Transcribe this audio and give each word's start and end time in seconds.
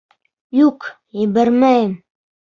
Юҡ, 0.59 0.87
ебәрмәйем! 1.25 1.93